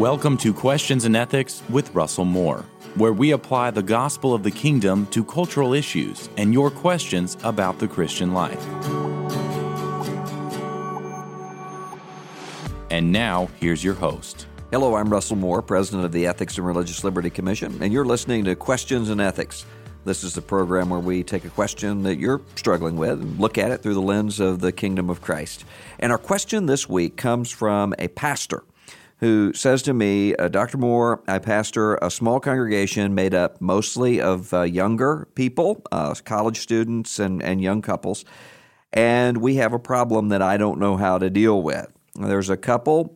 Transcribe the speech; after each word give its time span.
Welcome 0.00 0.38
to 0.38 0.54
Questions 0.54 1.04
and 1.04 1.14
Ethics 1.14 1.62
with 1.68 1.94
Russell 1.94 2.24
Moore, 2.24 2.64
where 2.94 3.12
we 3.12 3.32
apply 3.32 3.70
the 3.70 3.82
gospel 3.82 4.32
of 4.32 4.42
the 4.42 4.50
kingdom 4.50 5.06
to 5.08 5.22
cultural 5.22 5.74
issues 5.74 6.30
and 6.38 6.54
your 6.54 6.70
questions 6.70 7.36
about 7.44 7.78
the 7.78 7.86
Christian 7.86 8.32
life. 8.32 8.66
And 12.90 13.12
now, 13.12 13.50
here's 13.60 13.84
your 13.84 13.92
host. 13.92 14.46
Hello, 14.70 14.94
I'm 14.94 15.10
Russell 15.10 15.36
Moore, 15.36 15.60
President 15.60 16.06
of 16.06 16.12
the 16.12 16.26
Ethics 16.26 16.56
and 16.56 16.66
Religious 16.66 17.04
Liberty 17.04 17.28
Commission, 17.28 17.82
and 17.82 17.92
you're 17.92 18.06
listening 18.06 18.44
to 18.46 18.56
Questions 18.56 19.10
and 19.10 19.20
Ethics. 19.20 19.66
This 20.06 20.24
is 20.24 20.32
the 20.32 20.40
program 20.40 20.88
where 20.88 20.98
we 20.98 21.22
take 21.22 21.44
a 21.44 21.50
question 21.50 22.04
that 22.04 22.16
you're 22.16 22.40
struggling 22.56 22.96
with 22.96 23.20
and 23.20 23.38
look 23.38 23.58
at 23.58 23.70
it 23.70 23.82
through 23.82 23.92
the 23.92 24.00
lens 24.00 24.40
of 24.40 24.60
the 24.60 24.72
kingdom 24.72 25.10
of 25.10 25.20
Christ. 25.20 25.66
And 25.98 26.10
our 26.10 26.16
question 26.16 26.64
this 26.64 26.88
week 26.88 27.18
comes 27.18 27.50
from 27.50 27.94
a 27.98 28.08
pastor 28.08 28.62
who 29.20 29.52
says 29.52 29.82
to 29.82 29.92
me, 29.92 30.34
uh, 30.36 30.48
Dr. 30.48 30.78
Moore, 30.78 31.22
I 31.28 31.38
pastor 31.38 31.96
a 31.96 32.10
small 32.10 32.40
congregation 32.40 33.14
made 33.14 33.34
up 33.34 33.60
mostly 33.60 34.18
of 34.20 34.52
uh, 34.54 34.62
younger 34.62 35.28
people, 35.34 35.82
uh, 35.92 36.14
college 36.24 36.60
students, 36.60 37.18
and, 37.18 37.42
and 37.42 37.60
young 37.60 37.82
couples, 37.82 38.24
and 38.94 39.38
we 39.38 39.56
have 39.56 39.74
a 39.74 39.78
problem 39.78 40.30
that 40.30 40.40
I 40.40 40.56
don't 40.56 40.80
know 40.80 40.96
how 40.96 41.18
to 41.18 41.28
deal 41.28 41.62
with. 41.62 41.86
There's 42.14 42.48
a 42.48 42.56
couple 42.56 43.14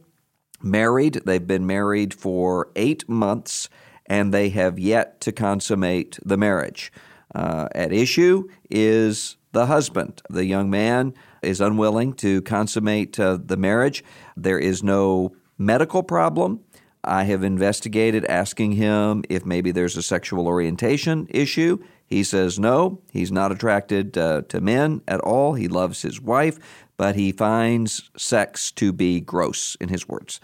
married, 0.62 1.22
they've 1.24 1.46
been 1.46 1.66
married 1.66 2.12
for 2.12 2.70
eight 2.76 3.08
months, 3.08 3.70
and 4.04 4.32
they 4.32 4.50
have 4.50 4.78
yet 4.78 5.22
to 5.22 5.32
consummate 5.32 6.18
the 6.22 6.36
marriage. 6.36 6.92
Uh, 7.34 7.66
at 7.74 7.92
issue 7.92 8.46
is 8.70 9.36
the 9.52 9.66
husband. 9.66 10.20
The 10.28 10.44
young 10.44 10.68
man 10.68 11.14
is 11.42 11.62
unwilling 11.62 12.12
to 12.14 12.42
consummate 12.42 13.18
uh, 13.18 13.38
the 13.42 13.56
marriage. 13.56 14.04
There 14.36 14.58
is 14.58 14.82
no 14.82 15.34
medical 15.58 16.02
problem. 16.02 16.60
I 17.02 17.24
have 17.24 17.44
investigated 17.44 18.24
asking 18.26 18.72
him 18.72 19.24
if 19.28 19.44
maybe 19.44 19.70
there's 19.70 19.96
a 19.96 20.02
sexual 20.02 20.46
orientation 20.46 21.26
issue. 21.30 21.78
He 22.06 22.24
says 22.24 22.58
no, 22.58 23.00
he's 23.12 23.32
not 23.32 23.52
attracted 23.52 24.16
uh, 24.16 24.42
to 24.48 24.60
men 24.60 25.02
at 25.06 25.20
all. 25.20 25.54
He 25.54 25.68
loves 25.68 26.02
his 26.02 26.20
wife, 26.20 26.58
but 26.96 27.14
he 27.16 27.32
finds 27.32 28.10
sex 28.16 28.70
to 28.72 28.92
be 28.92 29.20
gross, 29.20 29.76
in 29.80 29.88
his 29.88 30.08
words. 30.08 30.40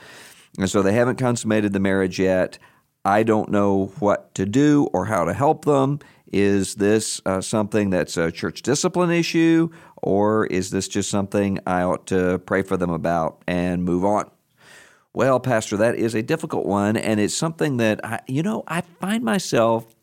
And 0.59 0.69
so 0.69 0.82
they 0.82 0.93
haven't 0.93 1.16
consummated 1.16 1.72
the 1.72 1.81
marriage 1.81 2.19
yet. 2.19 2.59
I 3.04 3.22
don't 3.22 3.50
know 3.50 3.92
what 3.98 4.34
to 4.34 4.44
do 4.44 4.88
or 4.92 5.06
how 5.06 5.25
to 5.25 5.32
help 5.32 5.65
them. 5.65 6.00
Is 6.32 6.75
this 6.77 7.21
uh, 7.25 7.41
something 7.41 7.91
that's 7.91 8.16
a 8.16 8.31
church 8.31 8.62
discipline 8.62 9.10
issue, 9.10 9.71
or 9.97 10.47
is 10.47 10.71
this 10.71 10.87
just 10.88 11.10
something 11.10 11.59
I 11.66 11.82
ought 11.82 12.06
to 12.09 12.38
pray 12.41 12.62
for 12.62 12.77
them 12.77 12.91
about 12.91 13.42
and 13.47 13.84
move 13.84 14.04
on? 14.04 14.31
Well, 15.12 15.41
Pastor, 15.41 15.76
that 15.78 15.97
is 15.97 16.15
a 16.15 16.22
difficult 16.22 16.66
one, 16.66 16.97
and 16.97 17.19
it's 17.19 17.34
something 17.34 17.78
that 17.78 18.04
I, 18.04 18.21
you 18.28 18.43
know, 18.44 18.62
I 18.69 18.82
find 19.00 19.25
myself 19.25 19.97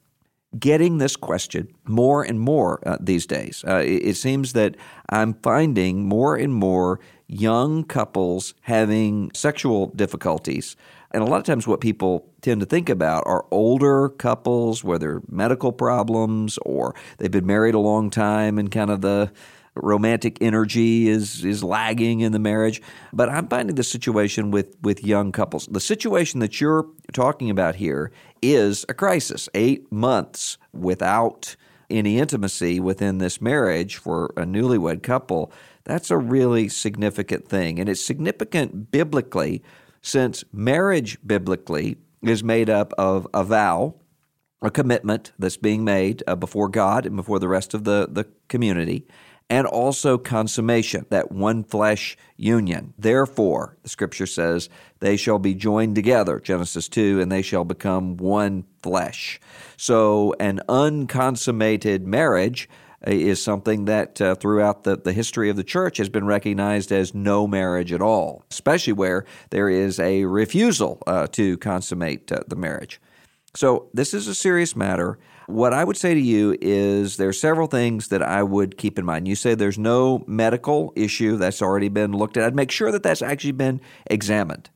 getting 0.60 0.98
this 0.98 1.16
question 1.16 1.70
more 1.86 2.24
and 2.24 2.40
more 2.40 2.86
uh, 2.86 2.98
these 3.00 3.26
days. 3.26 3.64
Uh, 3.68 3.78
it, 3.78 4.04
it, 4.04 4.18
seems 4.18 4.54
that 4.54 4.76
I'm 5.10 5.34
finding 5.36 6.06
more 6.06 6.36
and 6.36 6.54
more 6.54 7.00
young 7.28 7.84
couples 7.84 8.54
having 8.62 9.32
sexual 9.34 9.88
difficulties. 9.88 10.76
And 11.12 11.24
a 11.24 11.26
lot 11.26 11.38
of 11.38 11.46
times, 11.46 11.68
what 11.68 11.80
people 11.80 12.30
tend 12.42 12.60
to 12.60 12.66
think 12.66 12.90
about 12.90 13.24
are 13.26 13.46
older 13.50 14.10
couples, 14.10 14.84
whether 14.84 15.22
medical 15.30 15.72
problems 15.72 16.58
or 16.66 16.96
they've 17.18 17.32
been 17.32 17.46
married 17.46 17.76
a 17.76 17.80
long 17.80 18.10
time 18.10 18.58
and 18.58 18.70
kind 18.70 18.90
of 18.90 19.00
the 19.02 19.32
romantic 19.82 20.38
energy 20.42 21.08
is 21.08 21.44
is 21.44 21.64
lagging 21.64 22.22
in 22.22 22.32
the 22.32 22.40
marriage. 22.40 22.82
But 23.14 23.30
I'm 23.30 23.48
finding 23.48 23.76
the 23.76 23.84
situation 23.84 24.52
with 24.52 24.76
with 24.82 25.04
young 25.04 25.32
couples. 25.32 25.68
The 25.68 25.80
situation 25.80 26.40
that 26.40 26.60
you're 26.60 26.86
talking 27.14 27.50
about 27.50 27.76
here 27.76 28.12
is 28.42 28.86
a 28.90 28.94
crisis. 28.94 29.50
Eight 29.54 29.92
months 29.92 30.58
without 30.74 31.56
any 31.90 32.20
intimacy 32.20 32.80
within 32.80 33.18
this 33.18 33.40
marriage 33.42 33.96
for 33.96 34.34
a 34.36 34.44
newlywed 34.44 35.04
couple. 35.04 35.52
That's 35.86 36.12
a 36.12 36.18
really 36.18 36.68
significant 36.68 37.48
thing, 37.48 37.80
and 37.80 37.88
it's 37.88 38.06
significant 38.06 38.92
biblically 38.92 39.64
since 40.02 40.44
marriage 40.52 41.18
biblically 41.26 41.98
is 42.22 42.44
made 42.44 42.70
up 42.70 42.94
of 42.98 43.26
a 43.34 43.44
vow 43.44 43.96
a 44.62 44.72
commitment 44.72 45.34
that's 45.38 45.58
being 45.58 45.84
made 45.84 46.24
uh, 46.26 46.36
before 46.36 46.70
God 46.70 47.06
and 47.06 47.16
before 47.16 47.40
the 47.40 47.48
rest 47.48 47.74
of 47.74 47.84
the, 47.84 48.08
the 48.10 48.26
community, 48.48 49.06
and 49.50 49.66
also 49.66 50.18
consummation, 50.18 51.06
that 51.10 51.32
one 51.32 51.64
flesh 51.64 52.18
union. 52.36 52.94
Therefore, 52.98 53.78
the 53.84 53.90
scripture 53.90 54.26
says, 54.26 54.70
they 55.00 55.16
shall 55.16 55.40
be 55.40 55.54
joined 55.54 55.96
together, 55.96 56.40
Genesis 56.40 56.90
2, 56.90 57.22
and 57.22 57.32
they 57.32 57.42
shall 57.42 57.64
become 57.64 58.18
one 58.18 58.66
flesh. 58.82 59.40
So, 59.78 60.34
an 60.40 60.62
unconsummated 60.68 62.06
marriage 62.06 62.68
uh, 63.06 63.12
is 63.12 63.42
something 63.42 63.86
that 63.86 64.20
uh, 64.20 64.36
throughout 64.36 64.84
the, 64.84 64.98
the 64.98 65.14
history 65.14 65.50
of 65.50 65.56
the 65.56 65.64
church 65.64 65.98
has 65.98 66.10
been 66.10 66.26
recognized 66.26 66.92
as 66.92 67.14
no 67.14 67.48
marriage 67.48 67.94
at 67.94 68.02
all, 68.02 68.44
especially 68.52 68.94
where 68.94 69.26
there 69.52 69.70
is 69.70 70.00
a 70.00 70.26
refusal 70.26 71.02
uh, 71.08 71.28
to 71.28 71.58
consummate 71.58 72.32
uh, 72.32 72.42
the 72.48 72.56
marriage. 72.56 73.00
So, 73.56 73.90
this 73.94 74.14
is 74.14 74.28
a 74.28 74.36
serious 74.36 74.76
matter. 74.76 75.20
What 75.48 75.74
I 75.74 75.86
would 75.86 75.96
say 75.96 76.14
to 76.14 76.20
you 76.20 76.58
is 76.60 77.16
there 77.16 77.30
are 77.30 77.34
several 77.34 77.68
things 77.68 78.10
that 78.10 78.22
I 78.22 78.44
would 78.44 78.78
keep 78.78 79.00
in 79.00 79.06
mind. 79.06 79.30
You 79.30 79.36
say 79.36 79.56
there's 79.56 79.80
no 79.80 80.26
medical 80.28 80.92
issue 80.98 81.38
that's 81.38 81.62
already 81.62 81.88
been 81.88 82.12
looked 82.12 82.36
at. 82.36 82.44
I'd 82.44 82.56
make 82.56 82.70
sure 82.70 82.92
that 82.92 83.02
that's 83.02 83.22
actually 83.22 83.54
been 83.54 83.80
examined. 84.08 84.70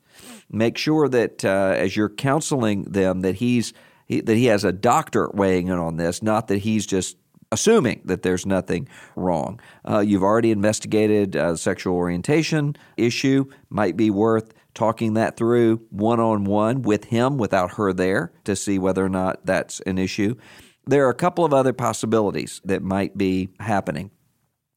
Make 0.50 0.78
sure 0.78 1.10
that 1.10 1.44
uh, 1.44 1.74
as 1.76 1.98
you're 1.98 2.10
counseling 2.10 2.84
them 2.84 3.20
that 3.22 3.36
he's 3.36 3.74
he, 4.06 4.22
that 4.22 4.36
he 4.36 4.46
has 4.46 4.64
a 4.64 4.72
doctor 4.72 5.30
weighing 5.34 5.68
in 5.68 5.78
on 5.78 5.98
this, 5.98 6.24
not 6.24 6.48
that 6.48 6.60
he's 6.60 6.86
just 6.86 7.18
assuming 7.52 8.02
that 8.06 8.22
there's 8.22 8.46
nothing 8.46 8.88
wrong. 9.18 9.60
Uh, 9.88 10.00
you've 10.00 10.24
already 10.24 10.52
investigated 10.52 11.36
a 11.36 11.58
sexual 11.58 11.96
orientation 11.96 12.78
issue. 12.96 13.46
Might 13.70 13.98
be 13.98 14.10
worth 14.10 14.54
talking 14.74 15.16
that 15.16 15.38
through 15.38 15.82
one 15.90 16.20
on 16.20 16.46
one 16.46 16.82
with 16.82 17.06
him 17.06 17.38
without 17.38 17.74
her 17.74 17.94
there 17.94 18.32
to 18.46 18.56
see 18.56 18.80
whether 18.80 19.04
or 19.06 19.10
not 19.10 19.46
that's 19.46 19.80
an 19.82 19.98
issue. 19.98 20.36
There 20.86 21.06
are 21.06 21.10
a 21.10 21.16
couple 21.16 21.46
of 21.46 21.54
other 21.54 21.74
possibilities 21.74 22.62
that 22.66 22.82
might 22.82 23.18
be 23.18 23.50
happening. 23.60 24.12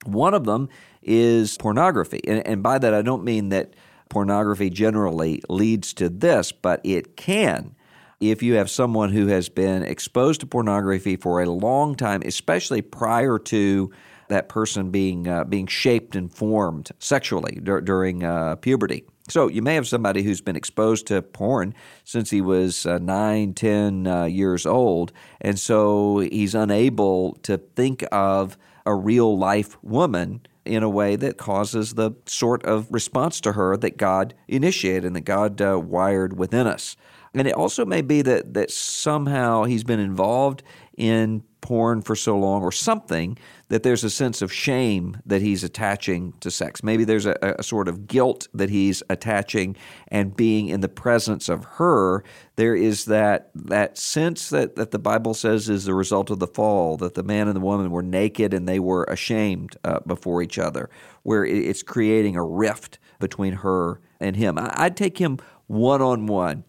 One 0.04 0.34
of 0.34 0.44
them 0.44 0.68
is 1.02 1.56
pornography. 1.58 2.20
And, 2.26 2.46
and 2.46 2.62
by 2.62 2.78
that, 2.78 2.92
I 2.92 3.02
don't 3.02 3.24
mean 3.24 3.48
that 3.50 3.74
pornography 4.10 4.68
generally 4.68 5.42
leads 5.48 5.94
to 5.94 6.08
this, 6.08 6.52
but 6.52 6.80
it 6.84 7.16
can. 7.16 7.74
if 8.20 8.42
you 8.42 8.54
have 8.54 8.70
someone 8.70 9.10
who 9.10 9.26
has 9.28 9.48
been 9.48 9.82
exposed 9.82 10.40
to 10.40 10.46
pornography 10.46 11.16
for 11.16 11.42
a 11.42 11.50
long 11.50 11.94
time, 11.94 12.22
especially 12.24 12.82
prior 12.82 13.38
to 13.38 13.90
that 14.28 14.48
person 14.48 14.90
being 14.90 15.28
uh, 15.28 15.44
being 15.44 15.66
shaped 15.66 16.16
and 16.16 16.32
formed 16.32 16.90
sexually 16.98 17.58
dur- 17.62 17.82
during 17.82 18.24
uh, 18.24 18.56
puberty. 18.56 19.04
So 19.28 19.48
you 19.48 19.62
may 19.62 19.74
have 19.74 19.88
somebody 19.88 20.22
who's 20.22 20.42
been 20.42 20.56
exposed 20.56 21.06
to 21.06 21.22
porn 21.22 21.74
since 22.04 22.28
he 22.28 22.42
was 22.42 22.84
uh, 22.84 22.98
nine, 22.98 23.54
ten 23.54 24.06
uh, 24.06 24.24
years 24.24 24.66
old, 24.66 25.12
and 25.40 25.58
so 25.58 26.18
he's 26.18 26.54
unable 26.54 27.32
to 27.42 27.56
think 27.56 28.04
of 28.12 28.58
a 28.84 28.94
real 28.94 29.38
life 29.38 29.82
woman 29.82 30.42
in 30.66 30.82
a 30.82 30.90
way 30.90 31.16
that 31.16 31.38
causes 31.38 31.94
the 31.94 32.12
sort 32.26 32.64
of 32.64 32.90
response 32.90 33.40
to 33.40 33.52
her 33.52 33.76
that 33.78 33.96
God 33.96 34.34
initiated 34.46 35.04
and 35.04 35.16
that 35.16 35.22
God 35.22 35.60
uh, 35.60 35.78
wired 35.78 36.38
within 36.38 36.66
us. 36.66 36.96
And 37.32 37.48
it 37.48 37.54
also 37.54 37.84
may 37.84 38.02
be 38.02 38.22
that 38.22 38.54
that 38.54 38.70
somehow 38.70 39.64
he's 39.64 39.84
been 39.84 40.00
involved 40.00 40.62
in 40.96 41.42
porn 41.64 42.02
for 42.02 42.14
so 42.14 42.36
long 42.36 42.62
or 42.62 42.70
something 42.70 43.38
that 43.68 43.82
there's 43.82 44.04
a 44.04 44.10
sense 44.10 44.42
of 44.42 44.52
shame 44.52 45.16
that 45.24 45.40
he's 45.40 45.64
attaching 45.64 46.34
to 46.40 46.50
sex. 46.50 46.82
Maybe 46.82 47.04
there's 47.04 47.24
a, 47.24 47.34
a, 47.40 47.62
sort 47.62 47.88
of 47.88 48.06
guilt 48.06 48.48
that 48.52 48.68
he's 48.68 49.02
attaching 49.08 49.74
and 50.08 50.36
being 50.36 50.68
in 50.68 50.82
the 50.82 50.90
presence 50.90 51.48
of 51.48 51.64
her. 51.64 52.22
There 52.56 52.76
is 52.76 53.06
that 53.06 53.48
that 53.54 53.96
sense 53.96 54.50
that, 54.50 54.76
that 54.76 54.90
the 54.90 54.98
Bible 54.98 55.32
says 55.32 55.70
is 55.70 55.86
the 55.86 55.94
result 55.94 56.28
of 56.28 56.38
the 56.38 56.46
fall, 56.46 56.98
that 56.98 57.14
the 57.14 57.22
man 57.22 57.48
and 57.48 57.56
the 57.56 57.60
woman 57.60 57.90
were 57.90 58.02
naked 58.02 58.52
and 58.52 58.68
they 58.68 58.78
were 58.78 59.04
ashamed 59.04 59.74
uh, 59.84 60.00
before 60.00 60.42
each 60.42 60.58
other, 60.58 60.90
where 61.22 61.46
it's 61.46 61.82
creating 61.82 62.36
a 62.36 62.44
rift 62.44 62.98
between 63.20 63.54
her 63.54 64.02
and 64.20 64.36
him. 64.36 64.58
I'd 64.60 64.98
take 64.98 65.16
him 65.16 65.38
one 65.66 66.02
on 66.02 66.26
one 66.26 66.64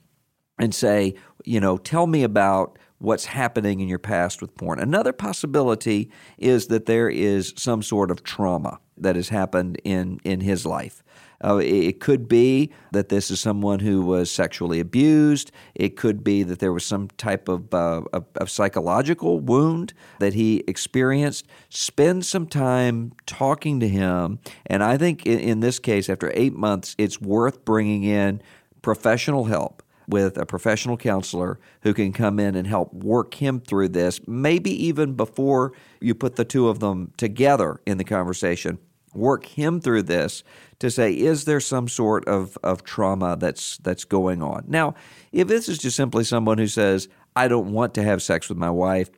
and 0.57 0.73
say, 0.73 1.15
you 1.43 1.59
know, 1.59 1.77
tell 1.77 2.07
me 2.07 2.23
about 2.23 2.79
what's 2.99 3.25
happening 3.25 3.79
in 3.81 3.87
your 3.87 3.99
past 3.99 4.41
with 4.41 4.55
porn. 4.55 4.79
Another 4.79 5.13
possibility 5.13 6.09
is 6.37 6.67
that 6.67 6.85
there 6.85 7.09
is 7.09 7.53
some 7.57 7.81
sort 7.81 8.09
of 8.09 8.23
trauma 8.23 8.79
that 8.97 9.15
has 9.15 9.29
happened 9.29 9.79
in, 9.83 10.19
in 10.23 10.41
his 10.41 10.65
life. 10.65 11.03
Uh, 11.43 11.57
it 11.57 11.99
could 11.99 12.27
be 12.29 12.71
that 12.91 13.09
this 13.09 13.29
is 13.29 13.41
someone 13.41 13.79
who 13.79 14.01
was 14.01 14.31
sexually 14.31 14.79
abused. 14.79 15.51
It 15.75 15.97
could 15.97 16.23
be 16.23 16.43
that 16.43 16.59
there 16.59 16.71
was 16.71 16.85
some 16.85 17.09
type 17.17 17.49
of, 17.49 17.73
uh, 17.73 18.03
of, 18.13 18.25
of, 18.35 18.49
psychological 18.49 19.41
wound 19.41 19.93
that 20.19 20.33
he 20.33 20.63
experienced. 20.65 21.45
Spend 21.69 22.25
some 22.25 22.47
time 22.47 23.11
talking 23.25 23.81
to 23.81 23.87
him. 23.87 24.39
And 24.65 24.81
I 24.81 24.97
think 24.97 25.25
in, 25.25 25.39
in 25.39 25.59
this 25.59 25.77
case, 25.77 26.09
after 26.09 26.31
eight 26.33 26.53
months, 26.53 26.95
it's 26.97 27.19
worth 27.19 27.65
bringing 27.65 28.03
in 28.03 28.41
professional 28.81 29.45
help 29.45 29.83
with 30.07 30.37
a 30.37 30.45
professional 30.45 30.97
counselor 30.97 31.59
who 31.81 31.93
can 31.93 32.13
come 32.13 32.39
in 32.39 32.55
and 32.55 32.67
help 32.67 32.93
work 32.93 33.35
him 33.35 33.59
through 33.59 33.89
this, 33.89 34.19
maybe 34.27 34.71
even 34.85 35.13
before 35.13 35.73
you 35.99 36.13
put 36.15 36.35
the 36.35 36.45
two 36.45 36.67
of 36.69 36.79
them 36.79 37.11
together 37.17 37.81
in 37.85 37.97
the 37.97 38.03
conversation. 38.03 38.77
Work 39.13 39.45
him 39.45 39.79
through 39.79 40.03
this 40.03 40.43
to 40.79 40.91
say, 40.91 41.13
is 41.13 41.45
there 41.45 41.61
some 41.61 41.87
sort 41.87 42.27
of, 42.27 42.57
of 42.63 42.83
trauma 42.83 43.37
that's 43.39 43.77
that's 43.77 44.03
going 44.03 44.43
on? 44.43 44.65
Now, 44.67 44.95
if 45.31 45.47
this 45.47 45.69
is 45.69 45.77
just 45.77 45.95
simply 45.95 46.25
someone 46.25 46.57
who 46.57 46.67
says, 46.67 47.07
I 47.35 47.47
don't 47.47 47.71
want 47.71 47.93
to 47.93 48.03
have 48.03 48.21
sex 48.21 48.49
with 48.49 48.57
my 48.57 48.69
wife, 48.69 49.09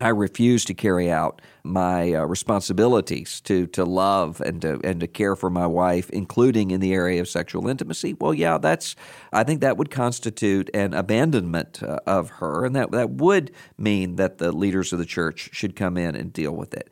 I 0.00 0.08
refuse 0.08 0.64
to 0.66 0.74
carry 0.74 1.10
out 1.10 1.40
my 1.62 2.14
uh, 2.14 2.24
responsibilities 2.24 3.40
to 3.42 3.66
to 3.68 3.84
love 3.84 4.40
and 4.40 4.60
to 4.62 4.80
and 4.82 5.00
to 5.00 5.06
care 5.06 5.36
for 5.36 5.50
my 5.50 5.66
wife, 5.66 6.10
including 6.10 6.72
in 6.72 6.80
the 6.80 6.92
area 6.92 7.20
of 7.20 7.28
sexual 7.28 7.68
intimacy. 7.68 8.14
Well, 8.14 8.34
yeah, 8.34 8.58
that's 8.58 8.96
I 9.32 9.44
think 9.44 9.60
that 9.60 9.76
would 9.76 9.90
constitute 9.90 10.68
an 10.74 10.94
abandonment 10.94 11.82
uh, 11.82 12.00
of 12.06 12.30
her, 12.30 12.64
and 12.64 12.74
that 12.74 12.90
that 12.90 13.10
would 13.10 13.52
mean 13.78 14.16
that 14.16 14.38
the 14.38 14.50
leaders 14.50 14.92
of 14.92 14.98
the 14.98 15.06
church 15.06 15.50
should 15.52 15.76
come 15.76 15.96
in 15.96 16.16
and 16.16 16.32
deal 16.32 16.52
with 16.52 16.74
it. 16.74 16.90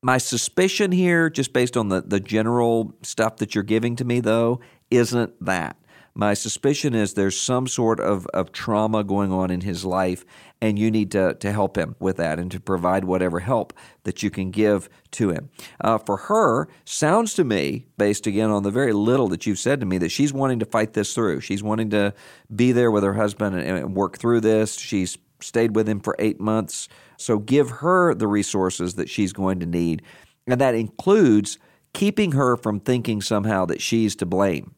My 0.00 0.18
suspicion 0.18 0.92
here, 0.92 1.28
just 1.28 1.52
based 1.52 1.76
on 1.76 1.88
the 1.88 2.02
the 2.02 2.20
general 2.20 2.94
stuff 3.02 3.38
that 3.38 3.56
you're 3.56 3.64
giving 3.64 3.96
to 3.96 4.04
me, 4.04 4.20
though, 4.20 4.60
isn't 4.92 5.44
that. 5.44 5.76
My 6.18 6.34
suspicion 6.34 6.96
is 6.96 7.14
there's 7.14 7.38
some 7.40 7.68
sort 7.68 8.00
of, 8.00 8.26
of 8.34 8.50
trauma 8.50 9.04
going 9.04 9.30
on 9.30 9.52
in 9.52 9.60
his 9.60 9.84
life, 9.84 10.24
and 10.60 10.76
you 10.76 10.90
need 10.90 11.12
to, 11.12 11.34
to 11.34 11.52
help 11.52 11.78
him 11.78 11.94
with 12.00 12.16
that 12.16 12.40
and 12.40 12.50
to 12.50 12.58
provide 12.58 13.04
whatever 13.04 13.38
help 13.38 13.72
that 14.02 14.20
you 14.20 14.28
can 14.28 14.50
give 14.50 14.88
to 15.12 15.30
him. 15.30 15.48
Uh, 15.80 15.96
for 15.96 16.16
her, 16.16 16.66
sounds 16.84 17.34
to 17.34 17.44
me, 17.44 17.86
based 17.98 18.26
again 18.26 18.50
on 18.50 18.64
the 18.64 18.72
very 18.72 18.92
little 18.92 19.28
that 19.28 19.46
you've 19.46 19.60
said 19.60 19.78
to 19.78 19.86
me, 19.86 19.96
that 19.96 20.08
she's 20.08 20.32
wanting 20.32 20.58
to 20.58 20.64
fight 20.64 20.94
this 20.94 21.14
through. 21.14 21.38
She's 21.38 21.62
wanting 21.62 21.90
to 21.90 22.12
be 22.52 22.72
there 22.72 22.90
with 22.90 23.04
her 23.04 23.14
husband 23.14 23.54
and, 23.54 23.78
and 23.78 23.94
work 23.94 24.18
through 24.18 24.40
this. 24.40 24.76
She's 24.76 25.16
stayed 25.38 25.76
with 25.76 25.88
him 25.88 26.00
for 26.00 26.16
eight 26.18 26.40
months. 26.40 26.88
So 27.16 27.38
give 27.38 27.70
her 27.70 28.12
the 28.12 28.26
resources 28.26 28.96
that 28.96 29.08
she's 29.08 29.32
going 29.32 29.60
to 29.60 29.66
need. 29.66 30.02
And 30.48 30.60
that 30.60 30.74
includes 30.74 31.60
keeping 31.92 32.32
her 32.32 32.56
from 32.56 32.80
thinking 32.80 33.20
somehow 33.20 33.66
that 33.66 33.80
she's 33.80 34.16
to 34.16 34.26
blame 34.26 34.74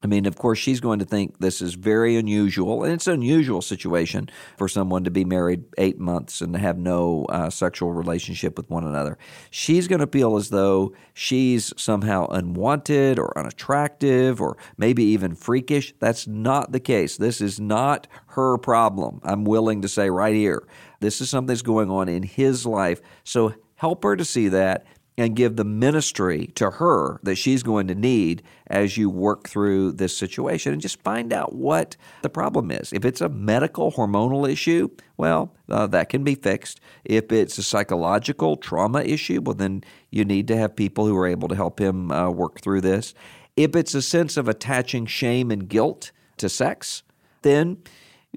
I 0.00 0.06
mean, 0.06 0.26
of 0.26 0.36
course, 0.36 0.58
she's 0.58 0.78
going 0.78 1.00
to 1.00 1.04
think 1.04 1.38
this 1.38 1.60
is 1.60 1.74
very 1.74 2.16
unusual, 2.16 2.84
and 2.84 2.92
it's 2.92 3.08
an 3.08 3.14
unusual 3.14 3.60
situation 3.60 4.28
for 4.56 4.68
someone 4.68 5.02
to 5.02 5.10
be 5.10 5.24
married 5.24 5.64
eight 5.76 5.98
months 5.98 6.40
and 6.40 6.56
have 6.56 6.78
no 6.78 7.24
uh, 7.24 7.50
sexual 7.50 7.92
relationship 7.92 8.56
with 8.56 8.70
one 8.70 8.86
another. 8.86 9.18
She's 9.50 9.88
going 9.88 9.98
to 9.98 10.06
feel 10.06 10.36
as 10.36 10.50
though 10.50 10.94
she's 11.14 11.72
somehow 11.76 12.28
unwanted 12.28 13.18
or 13.18 13.36
unattractive 13.36 14.40
or 14.40 14.56
maybe 14.76 15.02
even 15.02 15.34
freakish. 15.34 15.92
That's 15.98 16.28
not 16.28 16.70
the 16.70 16.80
case. 16.80 17.16
This 17.16 17.40
is 17.40 17.58
not 17.58 18.06
her 18.28 18.56
problem. 18.56 19.20
I'm 19.24 19.44
willing 19.44 19.82
to 19.82 19.88
say 19.88 20.10
right 20.10 20.34
here. 20.34 20.62
This 21.00 21.20
is 21.20 21.28
something 21.28 21.48
that's 21.48 21.62
going 21.62 21.90
on 21.90 22.08
in 22.08 22.22
his 22.22 22.64
life. 22.64 23.00
So 23.24 23.52
help 23.74 24.04
her 24.04 24.14
to 24.14 24.24
see 24.24 24.48
that 24.48 24.86
and 25.18 25.34
give 25.34 25.56
the 25.56 25.64
ministry 25.64 26.46
to 26.54 26.70
her 26.70 27.18
that 27.24 27.34
she's 27.34 27.62
going 27.62 27.88
to 27.88 27.94
need 27.94 28.42
as 28.68 28.96
you 28.96 29.10
work 29.10 29.48
through 29.48 29.92
this 29.92 30.16
situation 30.16 30.72
and 30.72 30.80
just 30.80 31.02
find 31.02 31.32
out 31.32 31.54
what 31.54 31.96
the 32.22 32.28
problem 32.28 32.70
is. 32.70 32.92
If 32.92 33.04
it's 33.04 33.20
a 33.20 33.28
medical 33.28 33.90
hormonal 33.92 34.50
issue, 34.50 34.88
well, 35.16 35.52
uh, 35.68 35.88
that 35.88 36.08
can 36.08 36.22
be 36.22 36.36
fixed. 36.36 36.80
If 37.04 37.32
it's 37.32 37.58
a 37.58 37.62
psychological 37.64 38.56
trauma 38.56 39.02
issue, 39.02 39.40
well, 39.42 39.54
then 39.54 39.82
you 40.10 40.24
need 40.24 40.46
to 40.48 40.56
have 40.56 40.76
people 40.76 41.04
who 41.04 41.16
are 41.16 41.26
able 41.26 41.48
to 41.48 41.56
help 41.56 41.80
him 41.80 42.12
uh, 42.12 42.30
work 42.30 42.60
through 42.60 42.82
this. 42.82 43.12
If 43.56 43.74
it's 43.74 43.94
a 43.94 44.02
sense 44.02 44.36
of 44.36 44.48
attaching 44.48 45.06
shame 45.06 45.50
and 45.50 45.68
guilt 45.68 46.12
to 46.36 46.48
sex, 46.48 47.02
then 47.42 47.78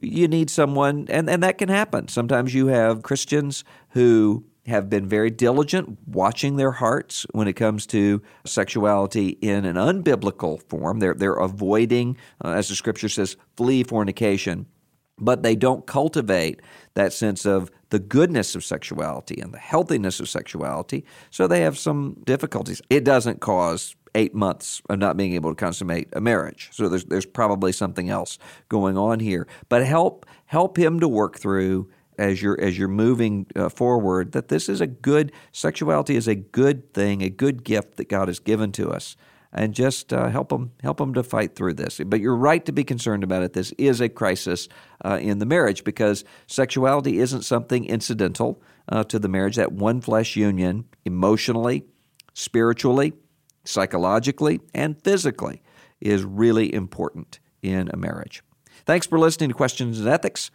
you 0.01 0.27
need 0.27 0.49
someone, 0.49 1.05
and, 1.09 1.29
and 1.29 1.43
that 1.43 1.59
can 1.59 1.69
happen. 1.69 2.07
Sometimes 2.07 2.55
you 2.55 2.67
have 2.67 3.03
Christians 3.03 3.63
who 3.89 4.43
have 4.71 4.89
been 4.89 5.07
very 5.07 5.29
diligent 5.29 5.97
watching 6.07 6.55
their 6.55 6.71
hearts 6.71 7.25
when 7.31 7.47
it 7.47 7.53
comes 7.53 7.85
to 7.87 8.21
sexuality 8.45 9.29
in 9.41 9.65
an 9.65 9.75
unbiblical 9.75 10.61
form. 10.63 10.99
They're, 10.99 11.13
they're 11.13 11.33
avoiding, 11.35 12.17
uh, 12.43 12.49
as 12.49 12.67
the 12.67 12.75
scripture 12.75 13.09
says, 13.09 13.37
flee 13.55 13.83
fornication, 13.83 14.65
but 15.19 15.43
they 15.43 15.55
don't 15.55 15.85
cultivate 15.85 16.61
that 16.95 17.13
sense 17.13 17.45
of 17.45 17.69
the 17.89 17.99
goodness 17.99 18.55
of 18.55 18.63
sexuality 18.63 19.39
and 19.39 19.53
the 19.53 19.59
healthiness 19.59 20.19
of 20.19 20.27
sexuality. 20.27 21.05
So 21.29 21.45
they 21.45 21.61
have 21.61 21.77
some 21.77 22.17
difficulties. 22.25 22.81
It 22.89 23.03
doesn't 23.03 23.39
cause 23.39 23.95
eight 24.15 24.33
months 24.33 24.81
of 24.89 24.99
not 24.99 25.17
being 25.17 25.33
able 25.33 25.51
to 25.51 25.55
consummate 25.55 26.09
a 26.13 26.21
marriage. 26.21 26.69
So 26.71 26.89
there's 26.89 27.05
there's 27.05 27.25
probably 27.25 27.71
something 27.71 28.09
else 28.09 28.39
going 28.69 28.97
on 28.97 29.19
here. 29.19 29.47
But 29.69 29.85
help 29.85 30.25
help 30.45 30.77
him 30.77 30.99
to 30.99 31.07
work 31.07 31.39
through 31.39 31.89
as 32.21 32.41
you're 32.41 32.59
as 32.61 32.77
you're 32.77 32.87
moving 32.87 33.47
uh, 33.55 33.67
forward 33.67 34.31
that 34.33 34.47
this 34.47 34.69
is 34.69 34.79
a 34.79 34.87
good 34.87 35.31
sexuality 35.51 36.15
is 36.15 36.27
a 36.27 36.35
good 36.35 36.93
thing, 36.93 37.21
a 37.23 37.29
good 37.29 37.63
gift 37.63 37.97
that 37.97 38.09
God 38.09 38.27
has 38.27 38.39
given 38.39 38.71
to 38.73 38.91
us, 38.91 39.17
and 39.51 39.73
just 39.73 40.13
uh, 40.13 40.29
help 40.29 40.49
them 40.49 40.71
help 40.83 40.97
them 40.97 41.15
to 41.15 41.23
fight 41.23 41.55
through 41.55 41.73
this. 41.73 41.99
But 42.05 42.21
you're 42.21 42.35
right 42.35 42.63
to 42.65 42.71
be 42.71 42.83
concerned 42.83 43.23
about 43.23 43.41
it. 43.41 43.53
This 43.53 43.71
is 43.77 44.01
a 44.01 44.07
crisis 44.07 44.69
uh, 45.03 45.17
in 45.19 45.39
the 45.39 45.47
marriage 45.47 45.83
because 45.83 46.23
sexuality 46.45 47.17
isn't 47.17 47.41
something 47.41 47.85
incidental 47.85 48.61
uh, 48.87 49.03
to 49.05 49.17
the 49.17 49.27
marriage. 49.27 49.55
That 49.55 49.71
one 49.71 49.99
flesh 49.99 50.35
union, 50.35 50.85
emotionally, 51.05 51.85
spiritually, 52.35 53.13
psychologically, 53.65 54.59
and 54.75 55.01
physically, 55.01 55.63
is 55.99 56.23
really 56.23 56.71
important 56.71 57.39
in 57.63 57.89
a 57.91 57.97
marriage. 57.97 58.43
Thanks 58.85 59.07
for 59.07 59.17
listening 59.17 59.49
to 59.49 59.55
Questions 59.55 59.99
and 59.99 60.07
Ethics. 60.07 60.51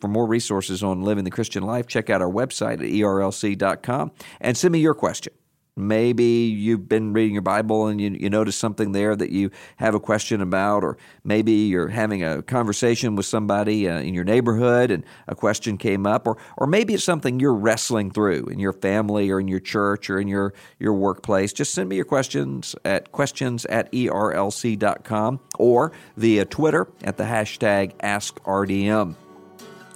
For 0.00 0.08
more 0.08 0.26
resources 0.26 0.82
on 0.82 1.02
living 1.02 1.24
the 1.24 1.30
Christian 1.30 1.62
life, 1.62 1.86
check 1.86 2.10
out 2.10 2.22
our 2.22 2.30
website 2.30 2.74
at 2.74 2.80
erlc.com 2.80 4.12
and 4.40 4.56
send 4.56 4.72
me 4.72 4.80
your 4.80 4.94
question. 4.94 5.32
Maybe 5.76 6.24
you've 6.24 6.88
been 6.88 7.12
reading 7.12 7.34
your 7.34 7.42
Bible 7.42 7.86
and 7.86 8.00
you, 8.00 8.10
you 8.10 8.28
notice 8.28 8.56
something 8.56 8.92
there 8.92 9.16
that 9.16 9.30
you 9.30 9.50
have 9.76 9.94
a 9.94 10.00
question 10.00 10.40
about, 10.40 10.84
or 10.84 10.98
maybe 11.24 11.52
you're 11.52 11.88
having 11.88 12.22
a 12.22 12.42
conversation 12.42 13.16
with 13.16 13.26
somebody 13.26 13.88
uh, 13.88 14.00
in 14.00 14.12
your 14.12 14.24
neighborhood 14.24 14.90
and 14.90 15.04
a 15.26 15.34
question 15.34 15.78
came 15.78 16.06
up, 16.06 16.26
or, 16.26 16.36
or 16.58 16.66
maybe 16.66 16.94
it's 16.94 17.04
something 17.04 17.40
you're 17.40 17.54
wrestling 17.54 18.10
through 18.10 18.46
in 18.46 18.58
your 18.58 18.72
family 18.72 19.30
or 19.30 19.40
in 19.40 19.48
your 19.48 19.60
church 19.60 20.10
or 20.10 20.20
in 20.20 20.28
your, 20.28 20.52
your 20.78 20.92
workplace. 20.92 21.52
Just 21.52 21.72
send 21.72 21.88
me 21.88 21.96
your 21.96 22.04
questions 22.04 22.74
at 22.84 23.12
questions 23.12 23.64
at 23.66 23.90
erlc.com 23.92 25.40
or 25.58 25.92
via 26.16 26.44
Twitter 26.44 26.88
at 27.02 27.16
the 27.16 27.24
hashtag 27.24 27.96
AskRDM. 27.98 29.14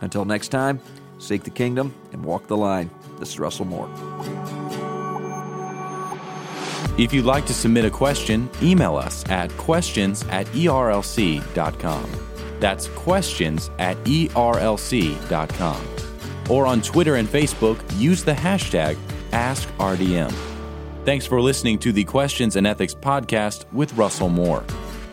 Until 0.04 0.26
next 0.26 0.48
time, 0.48 0.80
seek 1.18 1.44
the 1.44 1.50
kingdom 1.50 1.94
and 2.12 2.22
walk 2.22 2.46
the 2.46 2.56
line. 2.56 2.90
This 3.18 3.30
is 3.30 3.38
Russell 3.38 3.64
Moore. 3.64 3.88
If 6.98 7.12
you'd 7.12 7.24
like 7.24 7.46
to 7.46 7.54
submit 7.54 7.86
a 7.86 7.90
question, 7.90 8.50
email 8.62 8.96
us 8.96 9.28
at 9.30 9.50
questions 9.56 10.22
at 10.28 10.46
erlc.com. 10.48 12.10
That's 12.60 12.88
questions 12.88 13.70
at 13.78 13.96
erlc.com. 14.04 15.88
Or 16.50 16.66
on 16.66 16.82
Twitter 16.82 17.16
and 17.16 17.26
Facebook, 17.26 17.80
use 17.98 18.22
the 18.22 18.34
hashtag 18.34 18.96
AskRDM. 19.30 20.32
Thanks 21.06 21.26
for 21.26 21.40
listening 21.40 21.78
to 21.78 21.92
the 21.92 22.04
Questions 22.04 22.56
and 22.56 22.66
Ethics 22.66 22.94
podcast 22.94 23.64
with 23.72 23.94
Russell 23.94 24.28
Moore. 24.28 24.64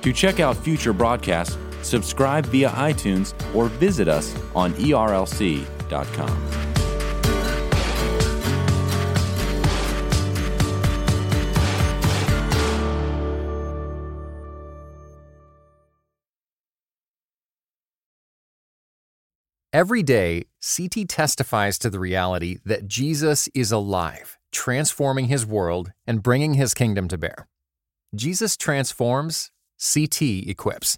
To 0.01 0.11
check 0.11 0.39
out 0.41 0.57
future 0.57 0.93
broadcasts, 0.93 1.57
subscribe 1.83 2.45
via 2.47 2.69
iTunes 2.69 3.33
or 3.55 3.67
visit 3.67 4.07
us 4.07 4.35
on 4.55 4.73
erlc.com. 4.73 6.61
Every 19.73 20.03
day, 20.03 20.47
CT 20.59 21.07
testifies 21.07 21.79
to 21.79 21.89
the 21.89 21.97
reality 21.97 22.57
that 22.65 22.87
Jesus 22.89 23.47
is 23.53 23.71
alive, 23.71 24.37
transforming 24.51 25.29
his 25.29 25.45
world 25.45 25.93
and 26.05 26.21
bringing 26.21 26.55
his 26.55 26.73
kingdom 26.73 27.07
to 27.07 27.17
bear. 27.17 27.47
Jesus 28.13 28.57
transforms, 28.57 29.49
CT 29.79 30.21
equips. 30.21 30.97